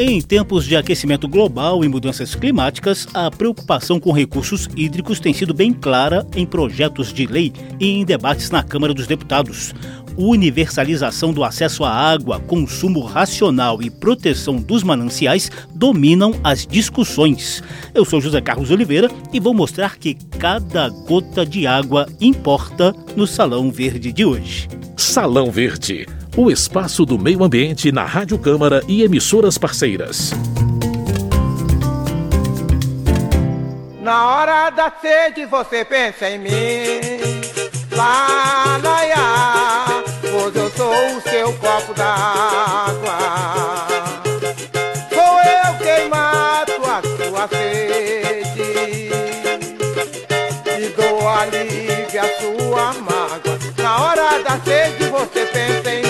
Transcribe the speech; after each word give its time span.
Em 0.00 0.20
tempos 0.20 0.64
de 0.64 0.76
aquecimento 0.76 1.26
global 1.26 1.84
e 1.84 1.88
mudanças 1.88 2.32
climáticas, 2.32 3.08
a 3.12 3.28
preocupação 3.32 3.98
com 3.98 4.12
recursos 4.12 4.68
hídricos 4.76 5.18
tem 5.18 5.34
sido 5.34 5.52
bem 5.52 5.72
clara 5.72 6.24
em 6.36 6.46
projetos 6.46 7.12
de 7.12 7.26
lei 7.26 7.52
e 7.80 7.88
em 7.88 8.04
debates 8.04 8.48
na 8.48 8.62
Câmara 8.62 8.94
dos 8.94 9.08
Deputados. 9.08 9.74
Universalização 10.16 11.32
do 11.32 11.42
acesso 11.42 11.82
à 11.82 11.90
água, 11.90 12.38
consumo 12.38 13.00
racional 13.00 13.82
e 13.82 13.90
proteção 13.90 14.58
dos 14.58 14.84
mananciais 14.84 15.50
dominam 15.74 16.32
as 16.44 16.64
discussões. 16.64 17.60
Eu 17.92 18.04
sou 18.04 18.20
José 18.20 18.40
Carlos 18.40 18.70
Oliveira 18.70 19.10
e 19.32 19.40
vou 19.40 19.52
mostrar 19.52 19.98
que 19.98 20.14
cada 20.38 20.88
gota 20.90 21.44
de 21.44 21.66
água 21.66 22.06
importa 22.20 22.94
no 23.16 23.26
Salão 23.26 23.68
Verde 23.68 24.12
de 24.12 24.24
hoje. 24.24 24.68
Salão 24.96 25.50
Verde 25.50 26.06
o 26.36 26.50
espaço 26.50 27.04
do 27.04 27.18
meio 27.18 27.42
ambiente 27.42 27.90
na 27.90 28.04
Rádio 28.04 28.38
Câmara 28.38 28.82
e 28.86 29.02
emissoras 29.02 29.58
parceiras. 29.58 30.32
Na 34.00 34.26
hora 34.26 34.70
da 34.70 34.90
sede 35.02 35.44
você 35.44 35.84
pensa 35.84 36.30
em 36.30 36.38
mim. 36.38 37.38
Lá, 37.94 38.78
lá, 38.82 39.02
lá, 39.04 40.04
pois 40.22 40.56
eu 40.56 40.70
sou 40.70 41.16
o 41.16 41.20
seu 41.20 41.52
copo 41.54 41.92
d'água. 41.94 43.18
Sou 45.12 45.40
eu 45.42 45.74
quem 45.78 46.08
mato 46.08 46.80
a 46.84 47.02
sua 47.02 47.48
sede. 47.48 49.10
E 50.78 50.88
dou 50.96 51.28
alívio 51.28 52.20
à 52.20 52.28
sua 52.40 52.94
mágoa. 53.02 53.58
Na 53.76 54.04
hora 54.04 54.42
da 54.42 54.58
sede 54.60 55.04
você 55.10 55.44
pensa 55.52 55.90
em 55.90 56.02
mim. 56.02 56.07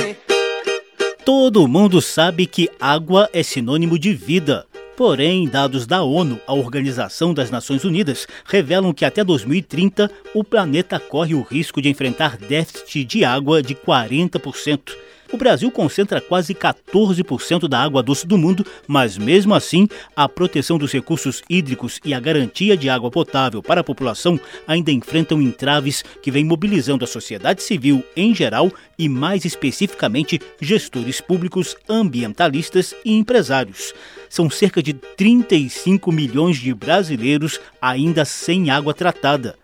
Todo 1.29 1.69
mundo 1.69 2.01
sabe 2.01 2.47
que 2.47 2.71
água 2.81 3.29
é 3.35 3.43
sinônimo 3.43 3.99
de 3.99 4.15
vida. 4.15 4.65
Porém, 4.97 5.47
dados 5.47 5.87
da 5.87 6.03
ONU, 6.03 6.41
a 6.47 6.55
Organização 6.55 7.35
das 7.35 7.51
Nações 7.51 7.85
Unidas, 7.85 8.27
revelam 8.47 8.95
que 8.95 9.05
até 9.05 9.23
2030 9.23 10.11
o 10.33 10.43
planeta 10.43 10.99
corre 10.99 11.35
o 11.35 11.43
risco 11.43 11.83
de 11.83 11.91
enfrentar 11.91 12.39
déficit 12.39 13.05
de 13.05 13.27
água 13.27 13.61
de 13.61 13.75
40%. 13.75 14.97
O 15.31 15.37
Brasil 15.37 15.71
concentra 15.71 16.23
quase 16.23 16.55
14% 16.55 17.69
da 17.69 17.83
água 17.83 18.03
doce 18.03 18.27
do 18.27 18.39
mundo, 18.39 18.65
mas 18.87 19.19
mesmo 19.19 19.55
assim, 19.55 19.87
a 20.17 20.27
proteção 20.27 20.79
dos 20.79 20.91
recursos 20.91 21.43
hídricos 21.51 22.01
e 22.03 22.15
a 22.15 22.21
garantia 22.21 22.77
de 22.77 22.89
água 22.89 23.11
potável 23.11 23.63
para 23.63 23.83
a 23.83 23.85
população 23.85 24.41
ainda 24.67 24.91
enfrentam 24.91 25.43
entraves 25.43 26.03
que 26.23 26.31
vêm 26.31 26.45
mobilizando 26.45 27.05
a 27.05 27.09
sociedade 27.09 27.63
civil 27.63 28.03
em 28.17 28.35
geral 28.35 28.73
e, 28.99 29.07
mais 29.07 29.45
especificamente, 29.45 30.41
gestores 30.61 31.21
públicos, 31.21 31.77
ambientalistas 31.87 32.95
e 33.05 33.13
empresários. 33.13 33.93
São 34.31 34.49
cerca 34.49 34.83
de 34.83 34.95
35 34.95 36.11
milhões 36.11 36.57
de 36.57 36.73
brasileiros 36.73 37.61
ainda 37.83 38.25
sem 38.25 38.71
água 38.71 38.95
tratada. 38.95 39.57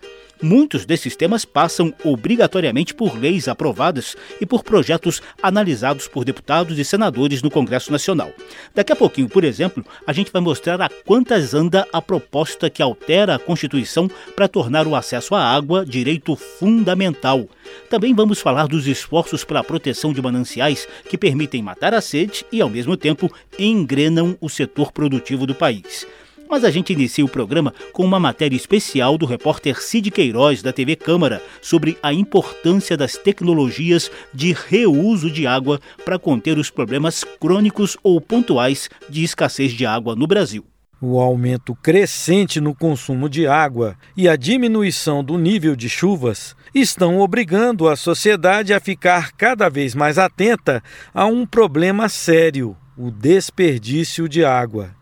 Muitos 0.43 0.85
desses 0.85 1.17
temas 1.17 1.45
passam 1.45 1.95
obrigatoriamente 2.05 2.95
por 2.95 3.17
leis 3.19 3.49
aprovadas 3.49 4.17
e 4.41 4.47
por 4.47 4.63
projetos 4.63 5.23
analisados 5.43 6.09
por 6.09 6.25
deputados 6.25 6.79
e 6.79 6.85
senadores 6.85 7.43
no 7.43 7.51
Congresso 7.51 7.93
Nacional. 7.93 8.33
Daqui 8.75 8.93
a 8.93 8.97
pouquinho, 8.97 9.29
por 9.29 9.45
exemplo, 9.45 9.85
a 10.07 10.13
gente 10.13 10.33
vai 10.33 10.43
mostrar 10.43 10.81
a 10.81 10.91
quantas 11.05 11.55
anda 11.55 11.87
a 11.93 12.03
proposta 12.03 12.69
que 12.69 12.83
altera 12.83 13.37
a 13.37 13.39
Constituição 13.39 14.09
para 14.35 14.49
tornar 14.49 14.87
o 14.87 14.95
acesso 14.95 15.35
à 15.35 15.43
água 15.43 15.85
direito 15.87 16.37
fundamental. 16.37 17.49
Também 17.89 18.15
vamos 18.15 18.41
falar 18.41 18.67
dos 18.67 18.87
esforços 18.87 19.45
para 19.45 19.61
a 19.61 19.65
proteção 19.65 20.13
de 20.13 20.21
mananciais 20.21 20.87
que 21.09 21.17
permitem 21.17 21.63
matar 21.63 21.95
a 21.95 22.01
sede 22.01 22.45
e, 22.53 22.61
ao 22.61 22.69
mesmo 22.69 22.97
tempo, 22.97 23.33
engrenam 23.59 24.37
o 24.41 24.49
setor 24.49 24.93
produtivo 24.93 25.47
do 25.47 25.55
país. 25.55 26.07
Mas 26.49 26.65
a 26.65 26.71
gente 26.71 26.93
inicia 26.93 27.25
o 27.25 27.29
programa 27.29 27.75
com 27.93 28.05
uma 28.05 28.21
matéria 28.21 28.57
especial 28.57 29.17
do 29.17 29.27
repórter 29.27 29.81
Cid 29.81 30.11
Queiroz, 30.11 30.63
da 30.63 30.73
TV 30.73 30.97
Câmara, 30.97 31.43
sobre 31.61 31.97
a 32.03 32.13
importância 32.13 32.97
das 32.97 33.17
tecnologias 33.17 34.11
de 34.33 34.53
reuso 34.53 35.31
de 35.31 35.47
água 35.47 35.81
para 36.05 36.19
conter 36.19 36.59
os 36.59 36.71
problemas 36.71 37.25
crônicos 37.41 37.97
ou 38.03 38.21
pontuais 38.21 38.89
de 39.09 39.25
escassez 39.25 39.73
de 39.73 39.87
água 39.87 40.15
no 40.15 40.27
Brasil. 40.27 40.65
O 41.01 41.21
aumento 41.21 41.75
crescente 41.75 42.61
no 42.61 42.75
consumo 42.75 43.29
de 43.29 43.47
água 43.47 43.97
e 44.17 44.29
a 44.29 44.37
diminuição 44.37 45.23
do 45.23 45.37
nível 45.37 45.77
de 45.77 45.89
chuvas 45.89 46.57
estão 46.75 47.19
obrigando 47.19 47.89
a 47.89 47.97
sociedade 47.97 48.73
a 48.73 48.81
ficar 48.81 49.33
cada 49.33 49.69
vez 49.69 49.95
mais 49.95 50.19
atenta 50.19 50.83
a 51.13 51.27
um 51.27 51.45
problema 51.45 52.09
sério: 52.09 52.77
o 52.97 53.11
desperdício 53.11 54.29
de 54.29 54.45
água. 54.45 54.95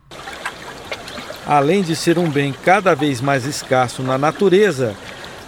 Além 1.47 1.83
de 1.83 1.97
ser 1.97 2.19
um 2.19 2.31
bem 2.31 2.55
cada 2.65 2.95
vez 2.95 3.21
mais 3.21 3.45
escasso 3.45 4.03
na 4.03 4.17
natureza, 4.17 4.95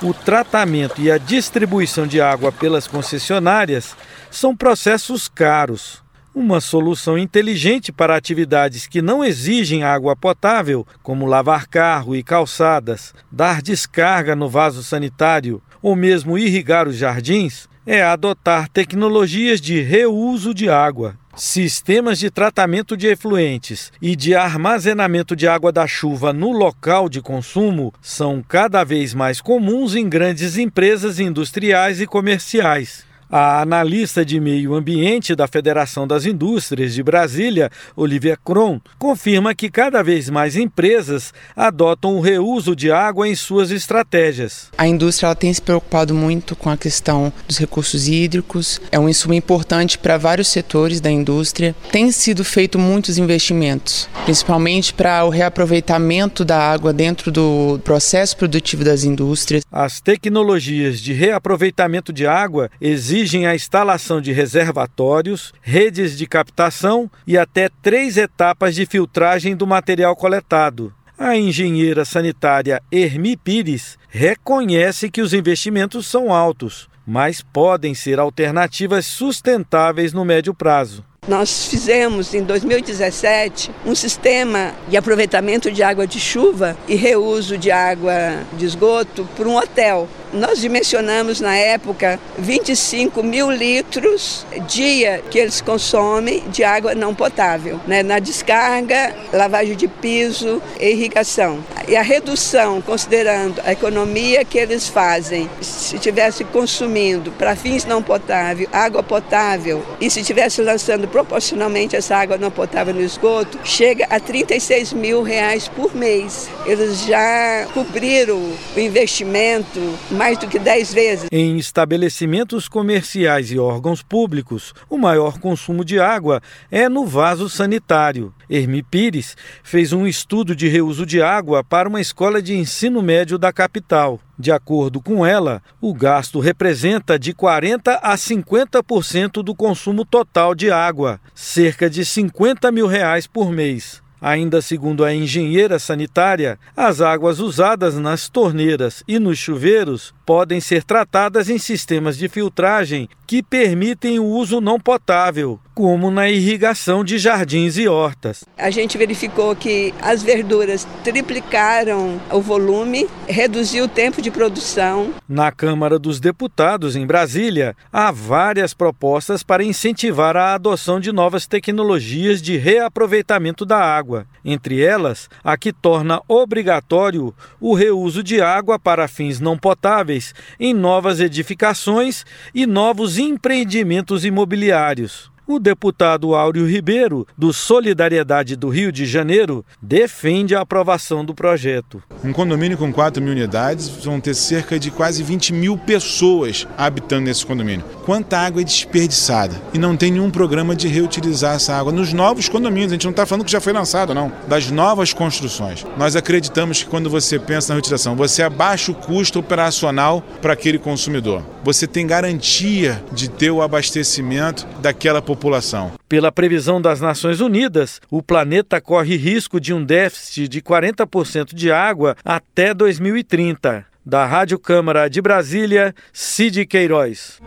o 0.02 0.12
tratamento 0.12 1.00
e 1.00 1.10
a 1.10 1.18
distribuição 1.18 2.06
de 2.06 2.20
água 2.20 2.50
pelas 2.50 2.86
concessionárias 2.86 3.96
são 4.30 4.56
processos 4.56 5.28
caros. 5.28 6.02
Uma 6.34 6.60
solução 6.60 7.16
inteligente 7.16 7.92
para 7.92 8.16
atividades 8.16 8.88
que 8.88 9.00
não 9.00 9.24
exigem 9.24 9.84
água 9.84 10.16
potável, 10.16 10.84
como 11.00 11.26
lavar 11.26 11.68
carro 11.68 12.16
e 12.16 12.24
calçadas, 12.24 13.14
dar 13.30 13.62
descarga 13.62 14.34
no 14.34 14.48
vaso 14.48 14.82
sanitário 14.82 15.62
ou 15.80 15.94
mesmo 15.94 16.36
irrigar 16.36 16.88
os 16.88 16.96
jardins, 16.96 17.68
é 17.86 18.02
adotar 18.02 18.68
tecnologias 18.68 19.60
de 19.60 19.80
reuso 19.80 20.52
de 20.52 20.68
água. 20.68 21.16
Sistemas 21.36 22.20
de 22.20 22.30
tratamento 22.30 22.96
de 22.96 23.08
efluentes 23.08 23.92
e 24.00 24.14
de 24.14 24.36
armazenamento 24.36 25.34
de 25.34 25.48
água 25.48 25.72
da 25.72 25.84
chuva 25.84 26.32
no 26.32 26.52
local 26.52 27.08
de 27.08 27.20
consumo 27.20 27.92
são 28.00 28.40
cada 28.40 28.84
vez 28.84 29.14
mais 29.14 29.40
comuns 29.40 29.96
em 29.96 30.08
grandes 30.08 30.56
empresas 30.56 31.18
industriais 31.18 32.00
e 32.00 32.06
comerciais. 32.06 33.04
A 33.30 33.62
analista 33.62 34.24
de 34.24 34.38
meio 34.38 34.74
ambiente 34.74 35.34
da 35.34 35.48
Federação 35.48 36.06
das 36.06 36.26
Indústrias 36.26 36.94
de 36.94 37.02
Brasília, 37.02 37.70
Olivia 37.96 38.36
Kron, 38.36 38.80
confirma 38.98 39.54
que 39.54 39.70
cada 39.70 40.02
vez 40.02 40.28
mais 40.28 40.56
empresas 40.56 41.32
adotam 41.56 42.16
o 42.16 42.20
reuso 42.20 42.76
de 42.76 42.92
água 42.92 43.26
em 43.26 43.34
suas 43.34 43.70
estratégias. 43.70 44.68
A 44.76 44.86
indústria 44.86 45.34
tem 45.34 45.52
se 45.52 45.62
preocupado 45.62 46.14
muito 46.14 46.54
com 46.54 46.70
a 46.70 46.76
questão 46.76 47.32
dos 47.48 47.58
recursos 47.58 48.06
hídricos, 48.06 48.80
é 48.92 48.98
um 48.98 49.08
insumo 49.08 49.34
importante 49.34 49.98
para 49.98 50.18
vários 50.18 50.48
setores 50.48 51.00
da 51.00 51.10
indústria. 51.10 51.74
Tem 51.90 52.10
sido 52.12 52.44
feito 52.44 52.78
muitos 52.78 53.18
investimentos, 53.18 54.08
principalmente 54.24 54.92
para 54.92 55.24
o 55.24 55.30
reaproveitamento 55.30 56.44
da 56.44 56.58
água 56.58 56.92
dentro 56.92 57.32
do 57.32 57.80
processo 57.82 58.36
produtivo 58.36 58.84
das 58.84 59.02
indústrias. 59.02 59.64
As 59.72 60.00
tecnologias 60.00 61.00
de 61.00 61.12
reaproveitamento 61.12 62.12
de 62.12 62.26
água 62.26 62.70
exigem 62.80 63.13
exigem 63.14 63.46
a 63.46 63.54
instalação 63.54 64.20
de 64.20 64.32
reservatórios, 64.32 65.52
redes 65.62 66.18
de 66.18 66.26
captação 66.26 67.08
e 67.24 67.38
até 67.38 67.68
três 67.80 68.16
etapas 68.16 68.74
de 68.74 68.84
filtragem 68.86 69.54
do 69.54 69.64
material 69.64 70.16
coletado. 70.16 70.92
A 71.16 71.36
engenheira 71.36 72.04
sanitária 72.04 72.82
Hermi 72.90 73.36
Pires 73.36 73.96
reconhece 74.08 75.08
que 75.08 75.22
os 75.22 75.32
investimentos 75.32 76.08
são 76.08 76.34
altos, 76.34 76.88
mas 77.06 77.40
podem 77.40 77.94
ser 77.94 78.18
alternativas 78.18 79.06
sustentáveis 79.06 80.12
no 80.12 80.24
médio 80.24 80.52
prazo. 80.52 81.04
Nós 81.28 81.68
fizemos 81.68 82.34
em 82.34 82.42
2017 82.42 83.70
um 83.86 83.94
sistema 83.94 84.74
de 84.88 84.96
aproveitamento 84.96 85.70
de 85.70 85.82
água 85.82 86.06
de 86.06 86.18
chuva 86.20 86.76
e 86.88 86.96
reuso 86.96 87.56
de 87.56 87.70
água 87.70 88.42
de 88.58 88.66
esgoto 88.66 89.26
para 89.36 89.48
um 89.48 89.56
hotel. 89.56 90.06
Nós 90.34 90.60
dimensionamos 90.60 91.40
na 91.40 91.54
época 91.54 92.18
25 92.36 93.22
mil 93.22 93.52
litros 93.52 94.44
dia 94.66 95.22
que 95.30 95.38
eles 95.38 95.60
consomem 95.60 96.42
de 96.48 96.64
água 96.64 96.92
não 96.92 97.14
potável, 97.14 97.80
né? 97.86 98.02
na 98.02 98.18
descarga, 98.18 99.14
lavagem 99.32 99.76
de 99.76 99.86
piso 99.86 100.60
e 100.80 100.90
irrigação. 100.90 101.64
E 101.86 101.94
a 101.94 102.02
redução, 102.02 102.82
considerando 102.82 103.62
a 103.64 103.70
economia 103.70 104.44
que 104.44 104.58
eles 104.58 104.88
fazem, 104.88 105.48
se 105.60 106.00
tivesse 106.00 106.42
consumindo 106.42 107.30
para 107.30 107.54
fins 107.54 107.84
não 107.84 108.02
potável 108.02 108.68
água 108.72 109.04
potável 109.04 109.84
e 110.00 110.10
se 110.10 110.22
tivesse 110.24 110.60
lançando 110.60 111.06
proporcionalmente 111.06 111.94
essa 111.94 112.16
água 112.16 112.36
não 112.36 112.50
potável 112.50 112.92
no 112.92 113.00
esgoto, 113.00 113.58
chega 113.62 114.06
a 114.10 114.18
36 114.18 114.92
mil 114.92 115.22
reais 115.22 115.68
por 115.68 115.94
mês. 115.94 116.48
Eles 116.66 117.04
já 117.04 117.68
cobriram 117.72 118.36
o 118.36 118.80
investimento 118.80 119.80
mais 120.10 120.23
do 120.32 120.48
que 120.48 120.58
10 120.58 120.94
vezes. 120.94 121.28
Em 121.30 121.58
estabelecimentos 121.58 122.66
comerciais 122.66 123.52
e 123.52 123.58
órgãos 123.58 124.02
públicos, 124.02 124.72
o 124.88 124.96
maior 124.96 125.38
consumo 125.38 125.84
de 125.84 126.00
água 126.00 126.40
é 126.70 126.88
no 126.88 127.04
vaso 127.04 127.46
sanitário. 127.50 128.32
Hermi 128.48 128.82
Pires 128.82 129.36
fez 129.62 129.92
um 129.92 130.06
estudo 130.06 130.56
de 130.56 130.66
reuso 130.66 131.04
de 131.04 131.20
água 131.20 131.62
para 131.62 131.86
uma 131.86 132.00
escola 132.00 132.40
de 132.40 132.54
ensino 132.54 133.02
médio 133.02 133.36
da 133.36 133.52
capital. 133.52 134.18
De 134.38 134.50
acordo 134.50 134.98
com 134.98 135.26
ela, 135.26 135.62
o 135.78 135.92
gasto 135.92 136.40
representa 136.40 137.18
de 137.18 137.34
40% 137.34 137.98
a 138.02 138.14
50% 138.16 139.42
do 139.42 139.54
consumo 139.54 140.06
total 140.06 140.54
de 140.54 140.70
água, 140.70 141.20
cerca 141.34 141.90
de 141.90 142.02
50 142.02 142.72
mil 142.72 142.86
reais 142.86 143.26
por 143.26 143.52
mês. 143.52 144.03
Ainda 144.26 144.62
segundo 144.62 145.04
a 145.04 145.14
engenheira 145.14 145.78
sanitária, 145.78 146.58
as 146.74 147.02
águas 147.02 147.40
usadas 147.40 147.98
nas 147.98 148.26
torneiras 148.26 149.04
e 149.06 149.18
nos 149.18 149.36
chuveiros 149.36 150.14
podem 150.24 150.62
ser 150.62 150.82
tratadas 150.82 151.50
em 151.50 151.58
sistemas 151.58 152.16
de 152.16 152.26
filtragem 152.26 153.06
que 153.26 153.42
permitem 153.42 154.18
o 154.18 154.24
uso 154.24 154.60
não 154.60 154.78
potável, 154.78 155.58
como 155.74 156.10
na 156.10 156.30
irrigação 156.30 157.04
de 157.04 157.18
jardins 157.18 157.76
e 157.76 157.88
hortas. 157.88 158.44
A 158.56 158.70
gente 158.70 158.96
verificou 158.96 159.56
que 159.56 159.92
as 160.00 160.22
verduras 160.22 160.86
triplicaram 161.02 162.20
o 162.30 162.40
volume, 162.40 163.08
reduziu 163.26 163.84
o 163.84 163.88
tempo 163.88 164.22
de 164.22 164.30
produção. 164.30 165.12
Na 165.28 165.50
Câmara 165.50 165.98
dos 165.98 166.20
Deputados, 166.20 166.94
em 166.94 167.06
Brasília, 167.06 167.76
há 167.92 168.10
várias 168.12 168.72
propostas 168.72 169.42
para 169.42 169.64
incentivar 169.64 170.36
a 170.36 170.54
adoção 170.54 171.00
de 171.00 171.10
novas 171.10 171.46
tecnologias 171.46 172.40
de 172.40 172.56
reaproveitamento 172.56 173.64
da 173.64 173.78
água. 173.78 174.26
Entre 174.44 174.82
elas, 174.82 175.28
a 175.42 175.56
que 175.56 175.72
torna 175.72 176.20
obrigatório 176.28 177.34
o 177.60 177.74
reuso 177.74 178.22
de 178.22 178.40
água 178.40 178.78
para 178.78 179.08
fins 179.08 179.40
não 179.40 179.58
potáveis 179.58 180.34
em 180.60 180.74
novas 180.74 181.18
edificações 181.18 182.24
e 182.54 182.66
novos 182.66 183.13
empreendimentos 183.18 184.24
imobiliários. 184.24 185.32
O 185.46 185.58
deputado 185.58 186.34
Áureo 186.34 186.66
Ribeiro, 186.66 187.26
do 187.36 187.52
Solidariedade 187.52 188.56
do 188.56 188.70
Rio 188.70 188.90
de 188.90 189.04
Janeiro, 189.04 189.62
defende 189.80 190.54
a 190.54 190.62
aprovação 190.62 191.22
do 191.22 191.34
projeto. 191.34 192.02
Um 192.24 192.32
condomínio 192.32 192.78
com 192.78 192.90
4 192.90 193.22
mil 193.22 193.32
unidades 193.32 193.90
vão 194.02 194.18
ter 194.18 194.32
cerca 194.32 194.78
de 194.78 194.90
quase 194.90 195.22
20 195.22 195.52
mil 195.52 195.76
pessoas 195.76 196.66
habitando 196.78 197.26
nesse 197.26 197.44
condomínio. 197.44 197.84
Quanta 198.06 198.38
água 198.38 198.62
é 198.62 198.64
desperdiçada? 198.64 199.54
E 199.74 199.78
não 199.78 199.98
tem 199.98 200.10
nenhum 200.10 200.30
programa 200.30 200.74
de 200.74 200.88
reutilizar 200.88 201.56
essa 201.56 201.74
água 201.74 201.92
nos 201.92 202.10
novos 202.14 202.48
condomínios. 202.48 202.92
A 202.92 202.94
gente 202.94 203.04
não 203.04 203.10
está 203.10 203.26
falando 203.26 203.44
que 203.44 203.52
já 203.52 203.60
foi 203.60 203.74
lançado, 203.74 204.14
não. 204.14 204.32
Das 204.48 204.70
novas 204.70 205.12
construções. 205.12 205.84
Nós 205.98 206.16
acreditamos 206.16 206.82
que 206.82 206.88
quando 206.88 207.10
você 207.10 207.38
pensa 207.38 207.68
na 207.68 207.74
reutilização, 207.74 208.16
você 208.16 208.42
abaixa 208.42 208.92
o 208.92 208.94
custo 208.94 209.40
operacional 209.40 210.22
para 210.40 210.54
aquele 210.54 210.78
consumidor. 210.78 211.42
Você 211.64 211.86
tem 211.86 212.06
garantia 212.06 213.02
de 213.10 213.26
ter 213.26 213.50
o 213.50 213.62
abastecimento 213.62 214.66
daquela 214.82 215.22
população. 215.22 215.92
Pela 216.06 216.30
previsão 216.30 216.78
das 216.78 217.00
Nações 217.00 217.40
Unidas, 217.40 218.02
o 218.10 218.22
planeta 218.22 218.82
corre 218.82 219.16
risco 219.16 219.58
de 219.58 219.72
um 219.72 219.82
déficit 219.82 220.46
de 220.46 220.60
40% 220.60 221.54
de 221.54 221.72
água 221.72 222.16
até 222.22 222.74
2030. 222.74 223.86
Da 224.04 224.26
Rádio 224.26 224.58
Câmara 224.58 225.08
de 225.08 225.22
Brasília, 225.22 225.94
Cid 226.12 226.66
Queiroz. 226.66 227.40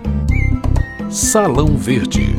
Salão 1.11 1.77
Verde. 1.77 2.35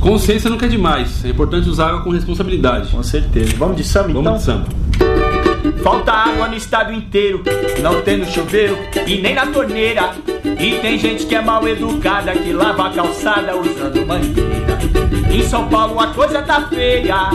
Consciência 0.00 0.48
nunca 0.48 0.66
é 0.66 0.68
demais. 0.68 1.24
É 1.24 1.28
importante 1.30 1.68
usar 1.68 1.88
água 1.88 2.04
com 2.04 2.10
responsabilidade. 2.10 2.92
Com 2.92 3.02
certeza. 3.02 3.56
Vamos 3.56 3.76
de 3.78 3.82
samba, 3.82 4.12
Vamos 4.12 4.20
então? 4.20 4.36
de 4.36 4.42
samba. 4.44 5.33
Falta 5.82 6.12
água 6.12 6.48
no 6.48 6.56
estado 6.56 6.92
inteiro, 6.92 7.42
não 7.82 8.02
tem 8.02 8.18
no 8.18 8.26
chuveiro 8.26 8.78
e 9.06 9.20
nem 9.20 9.34
na 9.34 9.46
torneira. 9.46 10.10
E 10.58 10.78
tem 10.80 10.98
gente 10.98 11.26
que 11.26 11.34
é 11.34 11.40
mal 11.40 11.66
educada, 11.66 12.32
que 12.32 12.52
lava 12.52 12.88
a 12.88 12.90
calçada 12.90 13.56
usando 13.56 14.06
mangueira. 14.06 14.78
Em 15.30 15.42
São 15.42 15.68
Paulo 15.68 15.98
a 15.98 16.08
coisa 16.08 16.42
tá 16.42 16.68
feia, 16.68 17.30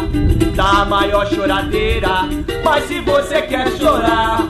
tá 0.55 0.81
a 0.81 0.85
maior 0.85 1.27
choradeira. 1.27 2.27
Mas 2.63 2.85
se 2.85 2.99
você 3.01 3.41
quer 3.41 3.71
chorar, 3.77 4.47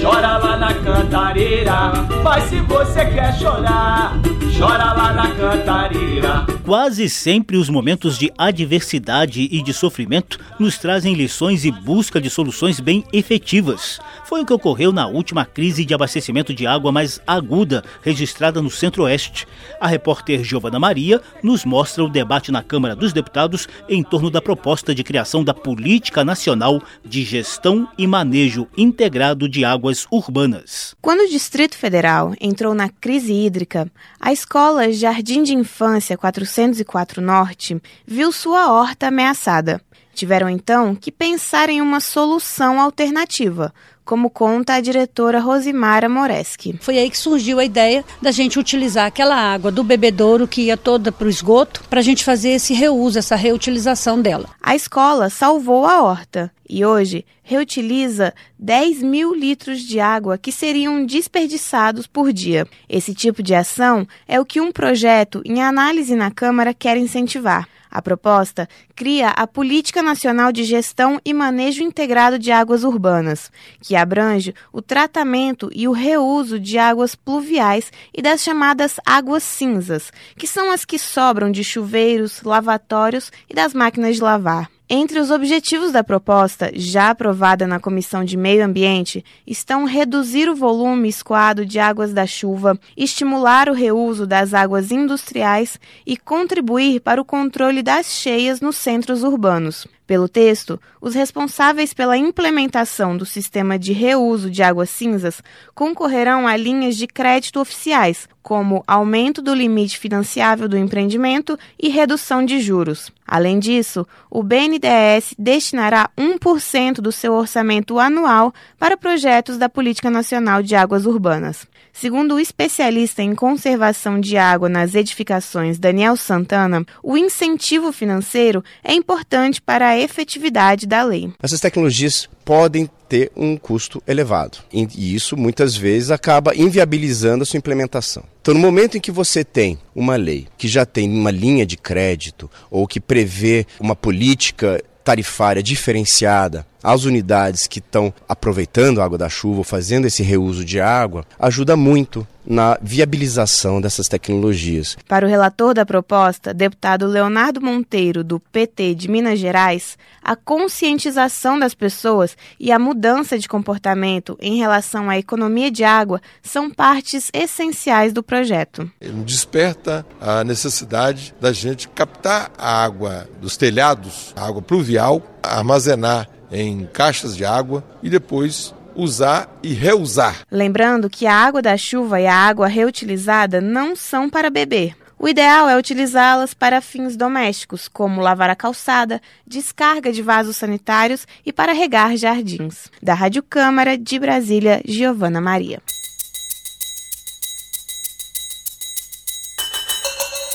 chora 0.00 0.38
lá 0.38 0.56
na 0.56 0.74
cantareira. 0.74 1.92
Mas 2.22 2.44
se 2.44 2.60
você 2.60 3.04
quer 3.06 3.34
chorar, 3.34 4.14
chora 4.60 4.92
lá 4.92 5.12
na 5.14 5.34
cantareira. 5.34 6.46
Quase 6.66 7.08
sempre 7.08 7.56
os 7.56 7.70
momentos 7.70 8.18
de 8.18 8.30
adversidade 8.36 9.48
e 9.50 9.62
de 9.62 9.72
sofrimento 9.72 10.38
nos 10.58 10.76
trazem 10.76 11.14
lições 11.14 11.64
e 11.64 11.72
busca 11.72 12.20
de 12.20 12.28
soluções 12.28 12.78
bem 12.78 13.02
efetivas. 13.12 13.98
Foi 14.26 14.42
o 14.42 14.46
que 14.46 14.52
ocorreu 14.52 14.92
na 14.92 15.06
última 15.06 15.44
crise 15.44 15.84
de 15.84 15.94
abastecimento 15.94 16.54
de 16.54 16.66
água 16.66 16.92
mais 16.92 17.20
aguda 17.26 17.82
registrada 18.02 18.60
no 18.60 18.70
Centro-Oeste. 18.70 19.48
A 19.80 19.88
repórter 19.88 20.44
Giovana 20.44 20.78
Maria 20.78 21.22
nos 21.42 21.64
mostra 21.64 22.04
o 22.04 22.08
debate 22.08 22.52
na 22.52 22.62
Câmara 22.62 22.94
dos 22.94 23.12
Deputados 23.12 23.66
em 23.88 24.02
torno 24.02 24.30
da 24.30 24.42
proposta 24.42 24.94
de 24.94 25.02
criação 25.02 25.42
da 25.42 25.54
Política 25.54 26.22
Nacional 26.22 26.82
de 27.04 27.24
Gestão 27.24 27.88
e 27.96 28.06
Manejo 28.06 28.68
Integrado 28.76 29.48
de 29.48 29.64
Águas 29.64 30.06
Urbanas. 30.10 30.94
Quando 31.00 31.20
o 31.20 31.28
Distrito 31.28 31.76
Federal 31.76 32.34
entrou 32.40 32.74
na 32.74 32.90
crise 32.90 33.32
hídrica, 33.32 33.90
a 34.20 34.32
escola 34.50 34.92
Jardim 34.92 35.44
de 35.44 35.54
Infância 35.54 36.18
404 36.18 37.22
Norte 37.22 37.80
viu 38.04 38.32
sua 38.32 38.72
horta 38.72 39.06
ameaçada. 39.06 39.80
Tiveram 40.12 40.50
então 40.50 40.92
que 40.92 41.12
pensar 41.12 41.68
em 41.68 41.80
uma 41.80 42.00
solução 42.00 42.80
alternativa, 42.80 43.72
como 44.10 44.28
conta 44.28 44.74
a 44.74 44.80
diretora 44.80 45.38
Rosimara 45.38 46.08
Moreski. 46.08 46.76
Foi 46.80 46.98
aí 46.98 47.08
que 47.08 47.16
surgiu 47.16 47.60
a 47.60 47.64
ideia 47.64 48.04
da 48.20 48.32
gente 48.32 48.58
utilizar 48.58 49.06
aquela 49.06 49.36
água 49.36 49.70
do 49.70 49.84
bebedouro 49.84 50.48
que 50.48 50.62
ia 50.62 50.76
toda 50.76 51.12
para 51.12 51.28
o 51.28 51.30
esgoto, 51.30 51.84
para 51.88 52.00
a 52.00 52.02
gente 52.02 52.24
fazer 52.24 52.48
esse 52.48 52.74
reuso, 52.74 53.20
essa 53.20 53.36
reutilização 53.36 54.20
dela. 54.20 54.48
A 54.60 54.74
escola 54.74 55.30
salvou 55.30 55.86
a 55.86 56.02
horta 56.02 56.50
e 56.68 56.84
hoje 56.84 57.24
reutiliza 57.40 58.34
10 58.58 59.00
mil 59.00 59.32
litros 59.32 59.80
de 59.80 60.00
água 60.00 60.36
que 60.36 60.50
seriam 60.50 61.06
desperdiçados 61.06 62.08
por 62.08 62.32
dia. 62.32 62.66
Esse 62.88 63.14
tipo 63.14 63.44
de 63.44 63.54
ação 63.54 64.08
é 64.26 64.40
o 64.40 64.44
que 64.44 64.60
um 64.60 64.72
projeto 64.72 65.40
em 65.44 65.62
análise 65.62 66.16
na 66.16 66.32
Câmara 66.32 66.74
quer 66.74 66.96
incentivar. 66.96 67.68
A 67.90 68.00
proposta 68.00 68.68
cria 68.94 69.30
a 69.30 69.46
Política 69.46 70.02
Nacional 70.02 70.52
de 70.52 70.64
Gestão 70.64 71.20
e 71.24 71.34
Manejo 71.34 71.82
Integrado 71.82 72.38
de 72.38 72.52
Águas 72.52 72.84
Urbanas, 72.84 73.50
que 73.80 73.96
abrange 73.96 74.54
o 74.72 74.80
tratamento 74.80 75.70
e 75.74 75.88
o 75.88 75.92
reuso 75.92 76.58
de 76.58 76.78
águas 76.78 77.14
pluviais 77.14 77.92
e 78.14 78.22
das 78.22 78.42
chamadas 78.42 79.00
águas 79.04 79.42
cinzas, 79.42 80.12
que 80.36 80.46
são 80.46 80.70
as 80.70 80.84
que 80.84 80.98
sobram 80.98 81.50
de 81.50 81.64
chuveiros, 81.64 82.42
lavatórios 82.42 83.32
e 83.48 83.54
das 83.54 83.74
máquinas 83.74 84.16
de 84.16 84.22
lavar. 84.22 84.79
Entre 84.92 85.20
os 85.20 85.30
objetivos 85.30 85.92
da 85.92 86.02
proposta, 86.02 86.72
já 86.74 87.10
aprovada 87.10 87.64
na 87.64 87.78
Comissão 87.78 88.24
de 88.24 88.36
Meio 88.36 88.64
Ambiente, 88.64 89.24
estão 89.46 89.84
reduzir 89.84 90.48
o 90.48 90.56
volume 90.56 91.08
escoado 91.08 91.64
de 91.64 91.78
águas 91.78 92.12
da 92.12 92.26
chuva, 92.26 92.76
estimular 92.96 93.68
o 93.68 93.72
reuso 93.72 94.26
das 94.26 94.52
águas 94.52 94.90
industriais 94.90 95.78
e 96.04 96.16
contribuir 96.16 96.98
para 97.02 97.20
o 97.20 97.24
controle 97.24 97.84
das 97.84 98.06
cheias 98.06 98.60
nos 98.60 98.74
centros 98.74 99.22
urbanos. 99.22 99.86
Pelo 100.10 100.28
texto, 100.28 100.80
os 101.00 101.14
responsáveis 101.14 101.94
pela 101.94 102.16
implementação 102.16 103.16
do 103.16 103.24
sistema 103.24 103.78
de 103.78 103.92
reuso 103.92 104.50
de 104.50 104.60
águas 104.60 104.90
cinzas 104.90 105.40
concorrerão 105.72 106.48
a 106.48 106.56
linhas 106.56 106.96
de 106.96 107.06
crédito 107.06 107.60
oficiais, 107.60 108.28
como 108.42 108.82
aumento 108.88 109.40
do 109.40 109.54
limite 109.54 109.96
financiável 110.00 110.68
do 110.68 110.76
empreendimento 110.76 111.56
e 111.78 111.88
redução 111.88 112.44
de 112.44 112.58
juros. 112.58 113.12
Além 113.24 113.60
disso, 113.60 114.04
o 114.28 114.42
BNDES 114.42 115.34
destinará 115.38 116.10
1% 116.18 116.94
do 116.94 117.12
seu 117.12 117.32
orçamento 117.34 118.00
anual 118.00 118.52
para 118.76 118.96
projetos 118.96 119.56
da 119.56 119.68
Política 119.68 120.10
Nacional 120.10 120.60
de 120.64 120.74
Águas 120.74 121.06
Urbanas. 121.06 121.68
Segundo 121.92 122.34
o 122.34 122.40
especialista 122.40 123.22
em 123.22 123.34
conservação 123.34 124.18
de 124.18 124.36
água 124.36 124.68
nas 124.68 124.94
edificações 124.94 125.78
Daniel 125.78 126.16
Santana, 126.16 126.84
o 127.02 127.16
incentivo 127.16 127.92
financeiro 127.92 128.64
é 128.82 128.94
importante 128.94 129.60
para 129.60 129.88
a 129.88 129.98
efetividade 130.00 130.86
da 130.86 131.02
lei. 131.02 131.30
Essas 131.42 131.60
tecnologias 131.60 132.28
podem 132.44 132.88
ter 133.08 133.30
um 133.36 133.56
custo 133.56 134.02
elevado 134.06 134.58
e 134.72 135.14
isso 135.14 135.36
muitas 135.36 135.76
vezes 135.76 136.10
acaba 136.10 136.54
inviabilizando 136.54 137.42
a 137.42 137.46
sua 137.46 137.58
implementação. 137.58 138.22
Então, 138.40 138.54
no 138.54 138.60
momento 138.60 138.96
em 138.96 139.00
que 139.00 139.10
você 139.10 139.44
tem 139.44 139.78
uma 139.94 140.16
lei 140.16 140.46
que 140.56 140.68
já 140.68 140.86
tem 140.86 141.10
uma 141.10 141.30
linha 141.30 141.66
de 141.66 141.76
crédito 141.76 142.50
ou 142.70 142.86
que 142.86 143.00
prevê 143.00 143.66
uma 143.80 143.96
política 143.96 144.82
tarifária 145.02 145.62
diferenciada 145.62 146.66
às 146.82 147.04
unidades 147.04 147.66
que 147.66 147.78
estão 147.78 148.12
aproveitando 148.28 149.00
a 149.00 149.04
água 149.04 149.18
da 149.18 149.28
chuva, 149.28 149.64
fazendo 149.64 150.06
esse 150.06 150.22
reuso 150.22 150.64
de 150.64 150.80
água, 150.80 151.24
ajuda 151.38 151.76
muito 151.76 152.26
na 152.44 152.78
viabilização 152.80 153.80
dessas 153.80 154.08
tecnologias. 154.08 154.96
Para 155.06 155.26
o 155.26 155.28
relator 155.28 155.74
da 155.74 155.84
proposta, 155.84 156.54
deputado 156.54 157.06
Leonardo 157.06 157.60
Monteiro, 157.60 158.24
do 158.24 158.40
PT 158.40 158.94
de 158.94 159.08
Minas 159.08 159.38
Gerais, 159.38 159.98
a 160.22 160.34
conscientização 160.34 161.58
das 161.58 161.74
pessoas 161.74 162.36
e 162.58 162.72
a 162.72 162.78
mudança 162.78 163.38
de 163.38 163.48
comportamento 163.48 164.36
em 164.40 164.56
relação 164.58 165.08
à 165.08 165.18
economia 165.18 165.70
de 165.70 165.84
água 165.84 166.20
são 166.42 166.70
partes 166.70 167.30
essenciais 167.32 168.12
do 168.12 168.22
projeto. 168.22 168.90
Ele 169.00 169.22
desperta 169.22 170.04
a 170.20 170.42
necessidade 170.42 171.34
da 171.40 171.52
gente 171.52 171.88
captar 171.88 172.50
a 172.58 172.82
água 172.82 173.28
dos 173.40 173.56
telhados, 173.56 174.32
a 174.34 174.46
água 174.46 174.62
pluvial, 174.62 175.22
armazenar 175.42 176.28
em 176.50 176.88
caixas 176.92 177.36
de 177.36 177.44
água 177.44 177.84
e 178.02 178.10
depois 178.10 178.74
usar 178.94 179.48
e 179.62 179.72
reusar. 179.72 180.40
Lembrando 180.50 181.08
que 181.08 181.26
a 181.26 181.34
água 181.34 181.62
da 181.62 181.76
chuva 181.76 182.20
e 182.20 182.26
a 182.26 182.34
água 182.34 182.66
reutilizada 182.66 183.60
não 183.60 183.94
são 183.94 184.28
para 184.28 184.50
beber. 184.50 184.96
O 185.18 185.28
ideal 185.28 185.68
é 185.68 185.76
utilizá-las 185.76 186.54
para 186.54 186.80
fins 186.80 187.14
domésticos, 187.14 187.88
como 187.88 188.22
lavar 188.22 188.48
a 188.48 188.56
calçada, 188.56 189.20
descarga 189.46 190.10
de 190.10 190.22
vasos 190.22 190.56
sanitários 190.56 191.26
e 191.44 191.52
para 191.52 191.74
regar 191.74 192.16
jardins. 192.16 192.88
Da 193.02 193.12
Rádio 193.12 193.42
Câmara 193.42 193.98
de 193.98 194.18
Brasília, 194.18 194.80
Giovana 194.82 195.40
Maria. 195.40 195.82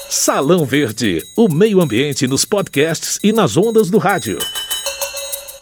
Salão 0.09 0.65
Verde, 0.65 1.23
o 1.37 1.47
meio 1.47 1.79
ambiente 1.79 2.25
nos 2.25 2.43
podcasts 2.43 3.19
e 3.23 3.31
nas 3.31 3.55
ondas 3.57 3.91
do 3.91 3.99
rádio. 3.99 4.39